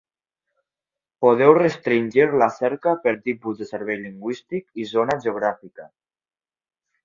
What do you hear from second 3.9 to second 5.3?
lingüístic i zona